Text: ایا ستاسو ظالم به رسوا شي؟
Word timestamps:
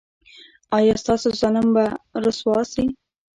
ایا 0.77 0.93
ستاسو 1.03 1.27
ظالم 1.39 1.67
به 1.75 1.83
رسوا 2.23 2.59
شي؟ 2.71 2.83